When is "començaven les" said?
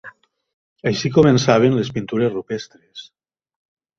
1.17-1.91